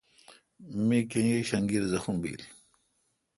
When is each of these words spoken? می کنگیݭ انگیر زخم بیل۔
می 0.87 0.99
کنگیݭ 1.11 1.49
انگیر 1.57 1.83
زخم 1.91 2.15
بیل۔ 2.21 2.41